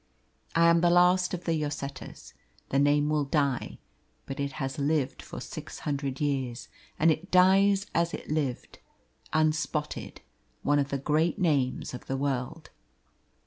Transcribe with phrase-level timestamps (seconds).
[0.55, 2.33] I am the last of the Llosetas.
[2.69, 3.77] The name will die,
[4.25, 8.79] but it has lived for six hundred years, and it dies as it lived
[9.31, 10.21] unspotted
[10.63, 12.71] one of the great names of the world."